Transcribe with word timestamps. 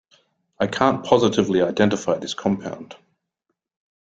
I 0.59 0.65
can't 0.65 1.05
positively 1.05 1.61
identify 1.61 2.17
this 2.17 2.33
compound. 2.33 2.95